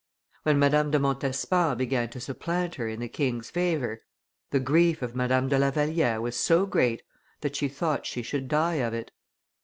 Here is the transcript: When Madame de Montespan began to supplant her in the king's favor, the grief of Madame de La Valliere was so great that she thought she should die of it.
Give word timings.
When 0.41 0.57
Madame 0.57 0.89
de 0.89 0.97
Montespan 0.97 1.77
began 1.77 2.09
to 2.09 2.19
supplant 2.19 2.73
her 2.73 2.87
in 2.87 3.01
the 3.01 3.07
king's 3.07 3.51
favor, 3.51 4.01
the 4.49 4.59
grief 4.59 5.03
of 5.03 5.15
Madame 5.15 5.47
de 5.47 5.59
La 5.59 5.69
Valliere 5.69 6.19
was 6.19 6.35
so 6.35 6.65
great 6.65 7.03
that 7.41 7.55
she 7.55 7.67
thought 7.67 8.07
she 8.07 8.23
should 8.23 8.47
die 8.47 8.77
of 8.77 8.95
it. 8.95 9.11